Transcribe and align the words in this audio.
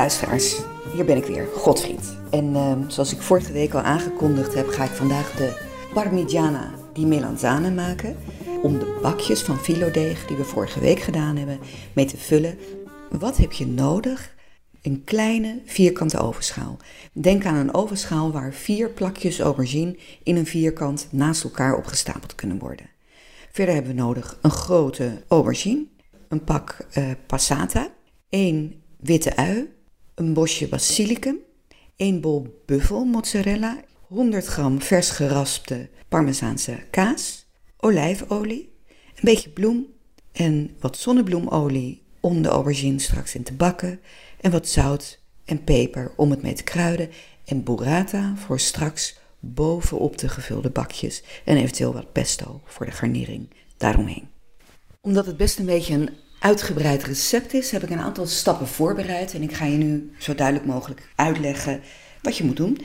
luisteraars, 0.00 0.56
hier 0.94 1.04
ben 1.04 1.16
ik 1.16 1.24
weer, 1.24 1.46
Godfried. 1.54 2.16
En 2.30 2.54
ehm, 2.54 2.88
zoals 2.88 3.12
ik 3.12 3.20
vorige 3.20 3.52
week 3.52 3.74
al 3.74 3.80
aangekondigd 3.80 4.54
heb, 4.54 4.68
ga 4.68 4.84
ik 4.84 4.90
vandaag 4.90 5.36
de 5.36 5.60
Parmigiana 5.94 6.70
di 6.92 7.06
Melanzane 7.06 7.70
maken. 7.70 8.16
Om 8.62 8.78
de 8.78 8.98
bakjes 9.02 9.42
van 9.42 9.58
filodeeg 9.58 10.26
die 10.26 10.36
we 10.36 10.44
vorige 10.44 10.80
week 10.80 11.00
gedaan 11.00 11.36
hebben 11.36 11.58
mee 11.92 12.04
te 12.04 12.16
vullen. 12.16 12.58
Wat 13.10 13.36
heb 13.36 13.52
je 13.52 13.66
nodig? 13.66 14.34
Een 14.82 15.04
kleine 15.04 15.60
vierkante 15.64 16.18
ovenschaal. 16.18 16.76
Denk 17.12 17.44
aan 17.44 17.56
een 17.56 17.74
ovenschaal 17.74 18.32
waar 18.32 18.52
vier 18.52 18.90
plakjes 18.90 19.40
aubergine 19.40 19.96
in 20.22 20.36
een 20.36 20.46
vierkant 20.46 21.08
naast 21.10 21.44
elkaar 21.44 21.76
opgestapeld 21.76 22.34
kunnen 22.34 22.58
worden. 22.58 22.90
Verder 23.52 23.74
hebben 23.74 23.94
we 23.94 24.02
nodig 24.02 24.38
een 24.42 24.50
grote 24.50 25.22
aubergine, 25.28 25.86
een 26.28 26.44
pak 26.44 26.86
uh, 26.98 27.10
passata, 27.26 27.88
één 28.28 28.82
witte 28.98 29.36
ui, 29.36 29.78
een 30.20 30.32
bosje 30.32 30.68
basilicum, 30.68 31.38
één 31.96 32.20
bol 32.20 32.62
buffelmozzarella, 32.66 33.80
100 34.06 34.46
gram 34.46 34.82
vers 34.82 35.10
geraspte 35.10 35.88
parmezaanse 36.08 36.82
kaas, 36.90 37.46
olijfolie, 37.76 38.72
een 38.88 39.20
beetje 39.22 39.50
bloem 39.50 39.86
en 40.32 40.76
wat 40.80 40.96
zonnebloemolie 40.96 42.02
om 42.20 42.42
de 42.42 42.48
aubergine 42.48 42.98
straks 42.98 43.34
in 43.34 43.42
te 43.42 43.52
bakken 43.52 44.00
en 44.40 44.50
wat 44.50 44.68
zout 44.68 45.20
en 45.44 45.64
peper 45.64 46.12
om 46.16 46.30
het 46.30 46.42
mee 46.42 46.54
te 46.54 46.64
kruiden 46.64 47.10
en 47.44 47.64
burrata 47.64 48.34
voor 48.36 48.60
straks 48.60 49.18
bovenop 49.38 50.18
de 50.18 50.28
gevulde 50.28 50.70
bakjes 50.70 51.22
en 51.44 51.56
eventueel 51.56 51.92
wat 51.92 52.12
pesto 52.12 52.60
voor 52.64 52.86
de 52.86 52.92
garnering 52.92 53.50
daaromheen. 53.76 54.28
Omdat 55.00 55.26
het 55.26 55.36
best 55.36 55.58
een 55.58 55.66
beetje 55.66 55.94
een 55.94 56.10
uitgebreid 56.40 57.04
recept 57.04 57.54
is, 57.54 57.70
heb 57.70 57.82
ik 57.82 57.90
een 57.90 58.00
aantal 58.00 58.26
stappen 58.26 58.66
voorbereid 58.66 59.34
en 59.34 59.42
ik 59.42 59.52
ga 59.52 59.64
je 59.64 59.76
nu 59.76 60.12
zo 60.18 60.34
duidelijk 60.34 60.66
mogelijk 60.66 61.08
uitleggen 61.14 61.80
wat 62.22 62.36
je 62.36 62.44
moet 62.44 62.56
doen. 62.56 62.78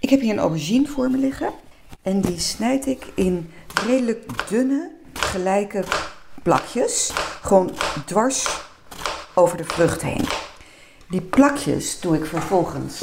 Ik 0.00 0.10
heb 0.10 0.20
hier 0.20 0.32
een 0.32 0.38
aubergine 0.38 0.86
voor 0.86 1.10
me 1.10 1.18
liggen 1.18 1.52
en 2.02 2.20
die 2.20 2.40
snijd 2.40 2.86
ik 2.86 3.06
in 3.14 3.50
redelijk 3.86 4.48
dunne, 4.48 4.90
gelijke 5.12 5.84
plakjes, 6.42 7.10
gewoon 7.42 7.74
dwars 8.06 8.48
over 9.34 9.56
de 9.56 9.64
vrucht 9.64 10.02
heen. 10.02 10.24
Die 11.08 11.20
plakjes 11.20 12.00
doe 12.00 12.16
ik 12.16 12.24
vervolgens 12.24 13.00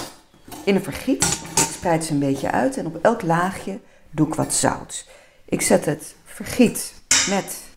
in 0.63 0.75
een 0.75 0.84
vergiet. 0.84 1.23
Ik 1.56 1.69
spreid 1.72 2.06
ze 2.06 2.11
een 2.11 2.19
beetje 2.19 2.52
uit 2.52 2.78
en 2.78 2.86
op 2.86 3.00
elk 3.02 3.22
laagje 3.22 3.80
doe 4.11 4.28
ik 4.28 4.34
wat 4.34 4.53
zout. 4.53 5.08
Ik 5.45 5.61
zet 5.61 5.86
het 5.86 6.16
vergiet 6.25 6.94
met 7.30 7.69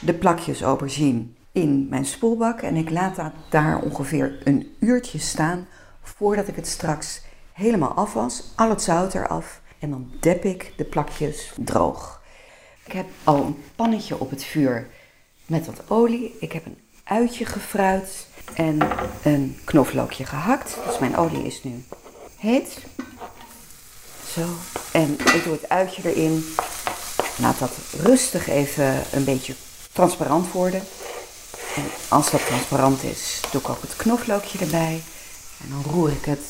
de 0.00 0.14
plakjes 0.14 0.60
aubergine 0.60 1.26
in 1.52 1.86
mijn 1.88 2.04
spoelbak 2.04 2.60
en 2.60 2.76
ik 2.76 2.90
laat 2.90 3.16
dat 3.16 3.32
daar 3.48 3.80
ongeveer 3.82 4.38
een 4.44 4.76
uurtje 4.78 5.18
staan 5.18 5.66
voordat 6.02 6.48
ik 6.48 6.56
het 6.56 6.66
straks 6.66 7.22
helemaal 7.52 7.92
afwas. 7.92 8.42
Al 8.56 8.70
het 8.70 8.82
zout 8.82 9.14
eraf 9.14 9.60
en 9.78 9.90
dan 9.90 10.10
dep 10.20 10.44
ik 10.44 10.72
de 10.76 10.84
plakjes 10.84 11.52
droog. 11.56 12.22
Ik 12.84 12.92
heb 12.92 13.06
al 13.24 13.44
een 13.44 13.62
pannetje 13.76 14.18
op 14.18 14.30
het 14.30 14.44
vuur 14.44 14.86
met 15.46 15.66
wat 15.66 15.82
olie. 15.88 16.36
Ik 16.40 16.52
heb 16.52 16.66
een 16.66 16.78
uitje 17.04 17.44
gefruit 17.44 18.26
en 18.54 18.78
een 19.22 19.58
knoflookje 19.64 20.24
gehakt. 20.24 20.76
Dus 20.86 20.98
mijn 20.98 21.16
olie 21.16 21.46
is 21.46 21.62
nu 21.62 21.84
heet. 22.36 22.78
Zo. 24.26 24.46
En 24.92 25.12
ik 25.12 25.40
doe 25.44 25.52
het 25.52 25.68
uitje 25.68 26.14
erin. 26.14 26.44
Laat 27.38 27.58
dat 27.58 27.76
rustig 28.02 28.48
even 28.48 29.02
een 29.12 29.24
beetje 29.24 29.54
transparant 29.92 30.52
worden. 30.52 30.82
En 31.76 31.84
als 32.08 32.30
dat 32.30 32.46
transparant 32.46 33.02
is, 33.02 33.40
doe 33.50 33.60
ik 33.60 33.68
ook 33.68 33.82
het 33.82 33.96
knoflookje 33.96 34.58
erbij. 34.58 35.02
En 35.62 35.68
dan 35.70 35.92
roer 35.92 36.10
ik 36.10 36.24
het 36.24 36.40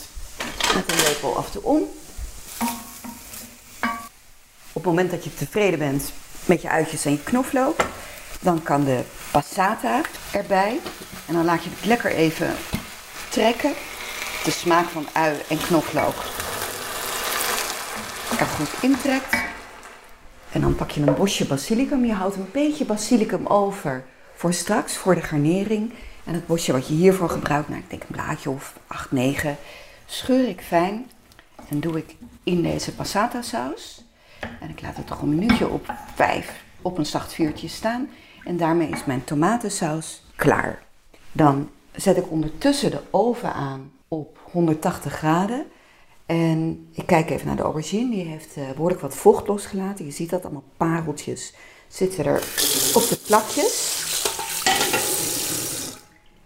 met 0.74 0.90
een 0.90 1.02
lepel 1.02 1.36
af 1.36 1.46
en 1.46 1.52
toe 1.52 1.62
om. 1.62 1.82
Op 4.72 4.82
het 4.82 4.84
moment 4.84 5.10
dat 5.10 5.24
je 5.24 5.34
tevreden 5.34 5.78
bent 5.78 6.12
met 6.44 6.62
je 6.62 6.68
uitjes 6.68 7.04
en 7.04 7.10
je 7.10 7.22
knoflook, 7.22 7.80
dan 8.40 8.62
kan 8.62 8.84
de 8.84 9.00
passata 9.30 10.00
erbij. 10.30 10.80
En 11.26 11.34
dan 11.34 11.44
laat 11.44 11.64
je 11.64 11.70
het 11.70 11.84
lekker 11.84 12.12
even 12.12 12.56
trekken. 13.28 13.72
De 14.44 14.50
smaak 14.50 14.88
van 14.88 15.08
ui 15.12 15.40
en 15.48 15.58
knoflook 15.58 16.14
er 18.40 18.46
goed 18.46 18.82
intrekt. 18.82 19.49
En 20.52 20.60
dan 20.60 20.74
pak 20.74 20.90
je 20.90 21.00
een 21.00 21.14
bosje 21.14 21.46
basilicum. 21.46 22.04
Je 22.04 22.12
houdt 22.12 22.36
een 22.36 22.48
beetje 22.52 22.84
basilicum 22.84 23.46
over 23.46 24.04
voor 24.34 24.52
straks, 24.52 24.96
voor 24.96 25.14
de 25.14 25.20
garnering. 25.20 25.92
En 26.24 26.34
het 26.34 26.46
bosje 26.46 26.72
wat 26.72 26.88
je 26.88 26.94
hiervoor 26.94 27.28
gebruikt, 27.28 27.68
nou 27.68 27.80
ik 27.80 27.90
denk 27.90 28.02
een 28.02 28.08
blaadje 28.10 28.50
of 28.50 28.74
8, 28.86 29.12
9, 29.12 29.56
scheur 30.06 30.48
ik 30.48 30.60
fijn. 30.60 31.10
En 31.68 31.80
doe 31.80 31.96
ik 31.96 32.16
in 32.44 32.62
deze 32.62 32.94
passata 32.94 33.42
saus. 33.42 34.04
En 34.60 34.68
ik 34.68 34.82
laat 34.82 34.96
het 34.96 35.06
toch 35.06 35.22
een 35.22 35.34
minuutje 35.34 35.68
op 35.68 35.92
5 36.14 36.62
op 36.82 36.98
een 36.98 37.06
zacht 37.06 37.32
vuurtje 37.32 37.68
staan. 37.68 38.08
En 38.44 38.56
daarmee 38.56 38.88
is 38.88 39.04
mijn 39.04 39.24
tomatensaus 39.24 40.22
klaar. 40.36 40.82
Dan 41.32 41.70
zet 41.92 42.16
ik 42.16 42.30
ondertussen 42.30 42.90
de 42.90 43.00
oven 43.10 43.52
aan 43.52 43.92
op 44.08 44.38
180 44.52 45.12
graden. 45.12 45.66
En 46.30 46.88
ik 46.92 47.06
kijk 47.06 47.30
even 47.30 47.46
naar 47.46 47.56
de 47.56 47.62
aubergine. 47.62 48.10
Die 48.10 48.24
heeft 48.24 48.56
uh, 48.56 48.70
behoorlijk 48.70 49.00
wat 49.00 49.16
vocht 49.16 49.46
losgelaten. 49.46 50.04
Je 50.04 50.10
ziet 50.10 50.30
dat 50.30 50.44
allemaal 50.44 50.64
pareltjes 50.76 51.54
zitten 51.88 52.24
er 52.24 52.42
op 52.94 53.08
de 53.08 53.18
plakjes. 53.26 53.98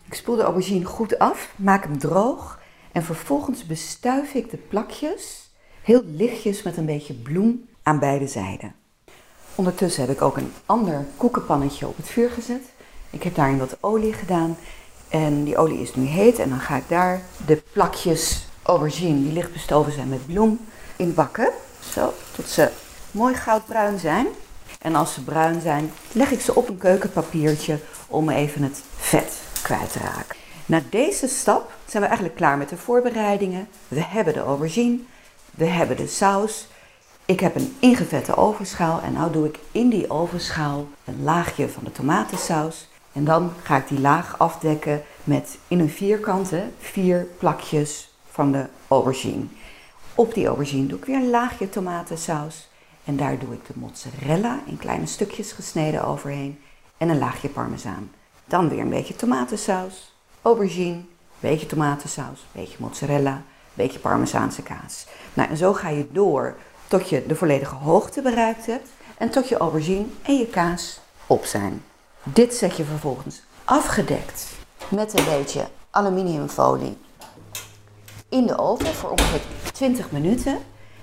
Ik 0.05 0.15
spoel 0.15 0.37
de 0.37 0.43
aubergine 0.43 0.84
goed 0.84 1.19
af, 1.19 1.55
maak 1.56 1.84
hem 1.84 1.99
droog. 1.99 2.61
En 2.93 3.03
vervolgens 3.03 3.67
bestuif 3.67 4.34
ik 4.34 4.50
de 4.50 4.56
plakjes 4.56 5.50
heel 5.83 6.03
lichtjes 6.05 6.62
met 6.62 6.77
een 6.77 6.87
beetje 6.87 7.15
bloem 7.15 7.69
aan 7.83 7.99
beide 7.99 8.27
zijden. 8.27 8.75
Ondertussen 9.55 10.06
heb 10.06 10.17
ik 10.17 10.23
ook 10.23 10.37
een 10.37 10.53
ander 10.67 11.06
koekenpannetje 11.17 11.87
op 11.87 11.97
het 11.97 12.09
vuur 12.09 12.31
gezet. 12.31 12.62
Ik 13.11 13.23
heb 13.23 13.34
daarin 13.34 13.59
wat 13.59 13.77
olie 13.81 14.12
gedaan. 14.12 14.56
En 15.09 15.44
die 15.44 15.56
olie 15.56 15.81
is 15.81 15.94
nu 15.94 16.05
heet. 16.05 16.39
En 16.39 16.49
dan 16.49 16.61
ga 16.61 16.77
ik 16.77 16.89
daar 16.89 17.23
de 17.47 17.62
plakjes 17.73 18.53
aubergine, 18.64 19.22
die 19.22 19.32
licht 19.32 19.52
bestoven 19.52 19.92
zijn 19.92 20.08
met 20.08 20.26
bloem, 20.26 20.60
in 20.97 21.14
bakken. 21.14 21.50
Zo, 21.92 22.14
tot 22.36 22.48
ze 22.48 22.70
mooi 23.10 23.34
goudbruin 23.34 23.98
zijn. 23.98 24.26
En 24.80 24.94
als 24.94 25.14
ze 25.14 25.22
bruin 25.25 25.60
zijn, 25.60 25.92
leg 26.12 26.30
ik 26.30 26.41
ze 26.41 26.54
op 26.54 26.69
een 26.69 26.78
keukenpapiertje 26.78 27.78
om 28.06 28.28
even 28.28 28.62
het 28.62 28.82
vet 28.97 29.32
kwijt 29.62 29.92
te 29.92 29.98
raken. 29.98 30.36
Na 30.66 30.82
deze 30.91 31.28
stap 31.28 31.72
zijn 31.86 32.02
we 32.02 32.08
eigenlijk 32.08 32.38
klaar 32.38 32.58
met 32.58 32.69
de 32.69 32.76
voorbereidingen. 32.76 33.69
We 33.88 34.02
hebben 34.02 34.34
de 34.34 34.41
aubergine, 34.41 34.98
we 35.50 35.64
hebben 35.64 35.96
de 35.96 36.06
saus. 36.06 36.66
Ik 37.25 37.41
heb 37.41 37.54
een 37.54 37.76
ingevette 37.78 38.36
ovenschaal 38.36 39.00
en 39.00 39.12
nu 39.12 39.31
doe 39.31 39.46
ik 39.46 39.58
in 39.72 39.88
die 39.88 40.10
ovenschaal 40.10 40.88
een 41.04 41.22
laagje 41.22 41.69
van 41.69 41.84
de 41.84 41.92
tomatensaus. 41.92 42.88
En 43.12 43.25
dan 43.25 43.52
ga 43.62 43.76
ik 43.76 43.88
die 43.88 44.00
laag 44.00 44.38
afdekken 44.38 45.02
met 45.25 45.58
in 45.69 45.81
een 45.81 45.91
vierkante 45.91 46.64
vier 46.78 47.26
plakjes 47.38 48.13
van 48.34 48.53
de 48.53 48.67
aubergine. 48.89 49.45
Op 50.15 50.34
die 50.34 50.47
aubergine 50.47 50.87
doe 50.87 50.99
ik 50.99 51.05
weer 51.05 51.17
een 51.17 51.31
laagje 51.31 51.69
tomatensaus. 51.69 52.69
En 53.05 53.17
daar 53.17 53.39
doe 53.39 53.55
ik 53.55 53.67
de 53.67 53.72
mozzarella 53.77 54.61
in 54.67 54.77
kleine 54.77 55.06
stukjes 55.06 55.53
gesneden 55.53 56.05
overheen. 56.05 56.61
En 56.97 57.09
een 57.09 57.19
laagje 57.19 57.49
parmezaan. 57.49 58.11
Dan 58.44 58.69
weer 58.69 58.78
een 58.78 58.89
beetje 58.89 59.17
tomatensaus, 59.17 60.15
aubergine, 60.43 61.00
beetje 61.41 61.67
tomatensaus, 61.67 62.47
beetje 62.53 62.77
mozzarella, 62.81 63.43
beetje 63.75 63.99
parmezaanse 63.99 64.62
kaas. 64.62 65.06
Nou, 65.34 65.49
en 65.50 65.56
zo 65.56 65.73
ga 65.73 65.89
je 65.89 66.09
door 66.11 66.56
tot 66.89 67.09
je 67.09 67.27
de 67.27 67.37
volledige 67.37 67.75
hoogte 67.75 68.23
bereikt 68.23 68.67
hebt 68.67 68.88
en 69.19 69.31
tot 69.31 69.49
je 69.49 69.56
aubergine 69.56 70.06
en 70.23 70.37
je 70.37 70.47
kaas 70.47 71.00
op 71.26 71.44
zijn. 71.44 71.82
Dit 72.23 72.55
zet 72.55 72.76
je 72.76 72.85
vervolgens 72.85 73.43
afgedekt 73.64 74.47
met 74.88 75.19
een 75.19 75.25
beetje 75.25 75.67
aluminiumfolie 75.91 76.97
in 78.34 78.46
de 78.46 78.58
oven 78.58 78.94
voor 78.94 79.10
ongeveer 79.10 79.40
20 79.72 80.10
minuten. 80.10 80.58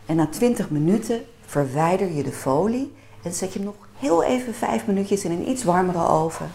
En 0.06 0.16
na 0.16 0.28
20 0.28 0.70
minuten 0.70 1.22
verwijder 1.46 2.12
je 2.12 2.24
de 2.24 2.32
folie 2.32 2.94
en 3.24 3.34
zet 3.34 3.54
je 3.54 3.60
hem 3.60 3.68
nog 3.68 3.88
heel 3.98 4.24
even 4.24 4.54
5 4.54 4.88
minuutjes 4.88 5.24
in 5.24 5.32
een 5.32 5.50
iets 5.50 5.64
warmere 5.64 6.08
oven 6.08 6.50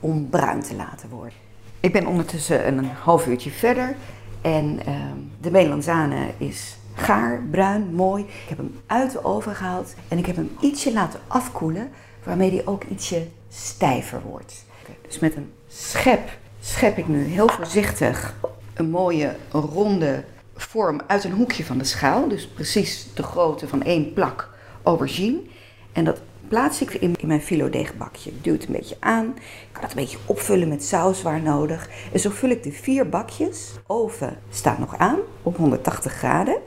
om 0.00 0.28
bruin 0.28 0.62
te 0.62 0.74
laten 0.74 1.08
worden. 1.08 1.38
Ik 1.80 1.92
ben 1.92 2.06
ondertussen 2.06 2.66
een 2.66 2.84
half 2.84 3.26
uurtje 3.26 3.50
verder 3.50 3.96
en 4.40 4.78
uh, 4.88 4.94
de 5.40 5.50
melanzane 5.50 6.26
is 6.36 6.76
gaar, 6.94 7.42
bruin, 7.50 7.94
mooi. 7.94 8.22
Ik 8.22 8.48
heb 8.48 8.58
hem 8.58 8.80
uit 8.86 9.12
de 9.12 9.24
oven 9.24 9.54
gehaald 9.54 9.94
en 10.08 10.18
ik 10.18 10.26
heb 10.26 10.36
hem 10.36 10.56
ietsje 10.60 10.92
laten 10.92 11.20
afkoelen, 11.26 11.90
waarmee 12.24 12.50
hij 12.50 12.66
ook 12.66 12.84
ietsje 12.84 13.28
stijver 13.48 14.20
wordt. 14.22 14.64
Dus 15.06 15.18
met 15.18 15.36
een 15.36 15.52
schep 15.68 16.38
schep 16.60 16.98
ik 16.98 17.08
nu 17.08 17.24
heel 17.24 17.48
voorzichtig 17.48 18.34
een 18.80 18.90
mooie 18.90 19.36
ronde 19.50 20.24
vorm 20.54 21.00
uit 21.06 21.24
een 21.24 21.32
hoekje 21.32 21.64
van 21.64 21.78
de 21.78 21.84
schaal. 21.84 22.28
Dus 22.28 22.48
precies 22.48 23.06
de 23.14 23.22
grootte 23.22 23.68
van 23.68 23.82
één 23.82 24.12
plak 24.12 24.48
aubergine. 24.82 25.40
En 25.92 26.04
dat 26.04 26.20
plaats 26.48 26.80
ik 26.80 26.94
in, 26.94 27.16
mijn 27.24 27.42
filodeegbakje. 27.42 28.30
Ik 28.30 28.44
duw 28.44 28.52
het 28.52 28.66
een 28.66 28.72
beetje 28.72 28.96
aan. 29.00 29.34
Ik 29.36 29.68
kan 29.72 29.82
het 29.82 29.90
een 29.90 30.00
beetje 30.00 30.18
opvullen 30.26 30.68
met 30.68 30.84
saus 30.84 31.22
waar 31.22 31.42
nodig. 31.42 31.88
En 32.12 32.20
zo 32.20 32.30
vul 32.30 32.50
ik 32.50 32.62
de 32.62 32.72
vier 32.72 33.08
bakjes. 33.08 33.70
Oven 33.86 34.38
staat 34.50 34.78
nog 34.78 34.96
aan 34.96 35.18
op 35.42 35.56
180 35.56 36.12
graden. 36.12 36.58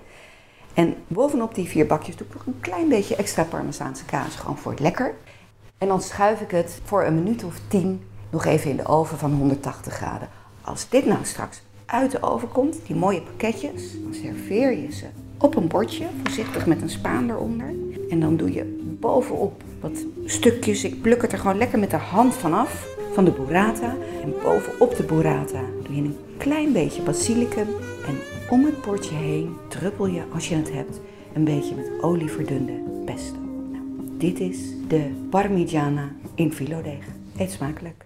En 0.73 0.95
bovenop 1.07 1.55
die 1.55 1.67
vier 1.67 1.85
bakjes 1.85 2.15
doe 2.15 2.27
ik 2.27 2.33
nog 2.33 2.45
een 2.45 2.59
klein 2.59 2.89
beetje 2.89 3.15
extra 3.15 3.43
parmezaanse 3.43 4.05
kaas, 4.05 4.35
gewoon 4.35 4.57
voor 4.57 4.71
het 4.71 4.79
lekker. 4.79 5.15
En 5.77 5.87
dan 5.87 6.01
schuif 6.01 6.41
ik 6.41 6.51
het 6.51 6.79
voor 6.83 7.03
een 7.03 7.15
minuut 7.15 7.43
of 7.43 7.55
tien 7.67 8.03
nog 8.29 8.45
even 8.45 8.69
in 8.69 8.77
de 8.77 8.85
oven 8.85 9.17
van 9.17 9.33
180 9.33 9.93
graden. 9.93 10.29
Als 10.61 10.89
dit 10.89 11.05
nou 11.05 11.25
straks 11.25 11.61
uit 11.93 12.11
de 12.11 12.21
oven 12.21 12.51
komt, 12.51 12.79
die 12.85 12.95
mooie 12.95 13.21
pakketjes, 13.21 14.01
dan 14.03 14.13
serveer 14.13 14.77
je 14.77 14.91
ze 14.91 15.05
op 15.37 15.55
een 15.55 15.67
bordje, 15.67 16.05
voorzichtig 16.23 16.65
met 16.65 16.81
een 16.81 16.89
spaan 16.89 17.29
eronder. 17.29 17.73
En 18.09 18.19
dan 18.19 18.37
doe 18.37 18.53
je 18.53 18.95
bovenop 18.99 19.63
wat 19.79 20.05
stukjes, 20.25 20.83
ik 20.83 21.01
pluk 21.01 21.21
het 21.21 21.31
er 21.31 21.37
gewoon 21.37 21.57
lekker 21.57 21.79
met 21.79 21.91
de 21.91 21.97
hand 21.97 22.33
vanaf, 22.35 22.87
van 23.13 23.25
de 23.25 23.31
burrata. 23.31 23.95
En 24.23 24.33
bovenop 24.43 24.95
de 24.95 25.03
burrata 25.03 25.61
doe 25.83 25.95
je 25.95 26.01
een 26.01 26.17
klein 26.37 26.73
beetje 26.73 27.01
basilicum. 27.01 27.67
En 28.07 28.17
om 28.49 28.65
het 28.65 28.81
bordje 28.81 29.15
heen 29.15 29.55
druppel 29.67 30.07
je, 30.07 30.21
als 30.33 30.49
je 30.49 30.55
het 30.55 30.71
hebt, 30.71 30.99
een 31.33 31.43
beetje 31.43 31.75
met 31.75 31.91
olie 32.01 32.29
verdunde 32.29 32.73
pesto. 33.05 33.37
Nou, 33.71 33.85
dit 34.17 34.39
is 34.39 34.57
de 34.87 35.09
parmigiana 35.29 36.11
in 36.35 36.53
filodeeg. 36.53 37.05
Eet 37.37 37.51
smakelijk. 37.51 38.05